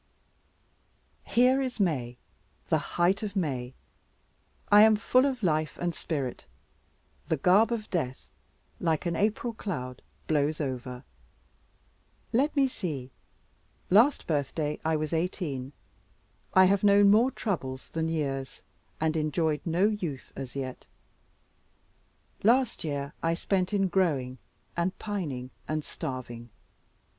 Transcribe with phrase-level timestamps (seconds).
[1.25, 2.17] Here is May,
[2.69, 3.75] the height of May:
[4.71, 6.47] I am full of life and spirit:
[7.27, 8.25] the garb of death,
[8.79, 11.03] like an April cloud, blows over.
[12.33, 13.11] Let me see.
[13.91, 15.71] Last birthday I was eighteen:
[16.55, 18.63] I have known more troubles than years,
[18.99, 20.83] and enjoyed no youth as yet.
[22.41, 24.39] Last year I spent in growing,
[24.75, 26.49] and pining, and starving.